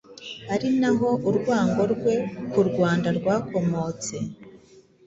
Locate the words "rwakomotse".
3.17-4.15